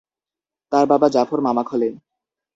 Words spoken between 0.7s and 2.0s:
তার বাবা জাফর মামাখলে।